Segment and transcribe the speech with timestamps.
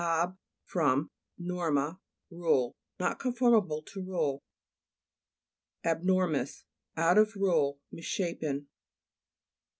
[0.03, 1.97] ab, .from, nor ma,
[2.31, 4.41] rule, Not conformable to rule.
[5.85, 6.63] ABXO'HMOUS
[6.97, 8.67] Out of rule; missha pen.